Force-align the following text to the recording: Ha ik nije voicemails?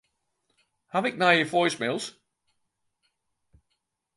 Ha 0.91 0.99
ik 1.09 1.15
nije 1.19 1.45
voicemails? 1.51 2.05